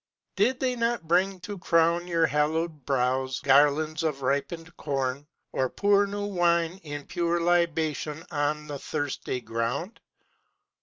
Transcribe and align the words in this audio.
Did 0.35 0.59
they 0.59 0.75
not 0.75 1.07
bring 1.07 1.39
to 1.41 1.59
crown 1.59 2.07
your 2.07 2.25
hallowed 2.25 2.87
brows 2.87 3.39
Garlands 3.39 4.01
of 4.01 4.23
ripest 4.23 4.75
corn, 4.75 5.27
or 5.51 5.69
pour 5.69 6.07
new 6.07 6.25
wine 6.25 6.79
In 6.79 7.05
pure 7.05 7.39
libation 7.39 8.25
on 8.31 8.65
the 8.65 8.79
thirsty 8.79 9.41
ground? 9.41 9.99